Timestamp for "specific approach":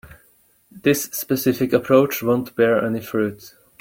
1.11-2.23